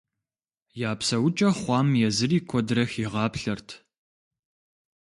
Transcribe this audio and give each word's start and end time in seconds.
Я 0.89 0.91
псэукӀэ 0.99 1.49
хъуам 1.59 1.87
езыри 2.07 2.39
куэдрэ 2.49 2.83
хигъаплъэрт. 2.91 3.69